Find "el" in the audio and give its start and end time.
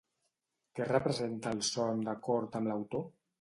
1.57-1.61